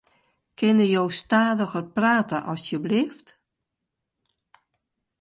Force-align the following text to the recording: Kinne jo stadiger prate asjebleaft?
Kinne 0.57 0.85
jo 0.93 1.03
stadiger 1.19 1.85
prate 1.95 2.37
asjebleaft? 2.51 3.27